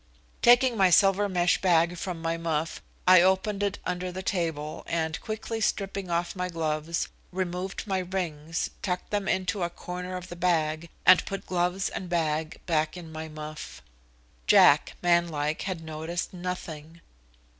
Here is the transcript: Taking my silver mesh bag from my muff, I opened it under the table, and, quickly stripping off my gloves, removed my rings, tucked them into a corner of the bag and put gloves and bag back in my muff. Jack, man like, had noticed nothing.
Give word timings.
Taking 0.41 0.75
my 0.75 0.89
silver 0.89 1.29
mesh 1.29 1.61
bag 1.61 1.95
from 1.95 2.23
my 2.23 2.35
muff, 2.35 2.81
I 3.07 3.21
opened 3.21 3.61
it 3.61 3.77
under 3.85 4.11
the 4.11 4.23
table, 4.23 4.81
and, 4.87 5.21
quickly 5.21 5.61
stripping 5.61 6.09
off 6.09 6.35
my 6.35 6.49
gloves, 6.49 7.07
removed 7.31 7.85
my 7.85 7.99
rings, 7.99 8.71
tucked 8.81 9.11
them 9.11 9.27
into 9.27 9.61
a 9.61 9.69
corner 9.69 10.17
of 10.17 10.29
the 10.29 10.35
bag 10.35 10.89
and 11.05 11.23
put 11.27 11.45
gloves 11.45 11.87
and 11.87 12.09
bag 12.09 12.59
back 12.65 12.97
in 12.97 13.11
my 13.11 13.27
muff. 13.27 13.83
Jack, 14.47 14.95
man 15.03 15.27
like, 15.29 15.61
had 15.69 15.81
noticed 15.83 16.33
nothing. 16.33 17.01